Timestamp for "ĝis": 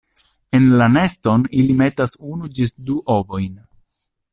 2.57-2.77